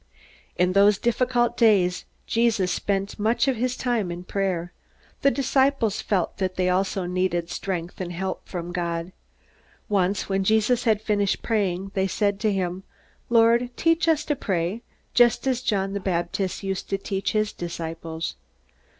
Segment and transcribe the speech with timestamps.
[0.55, 4.73] In those difficult days Jesus spent much of his time in prayer.
[5.21, 9.11] The disciples felt that they also needed strength and help from God.
[9.87, 12.81] Once, when Jesus had finished praying, they said to him,
[13.29, 14.81] "Lord, teach us to pray,
[15.13, 18.35] just as John the Baptist used to teach his disciples."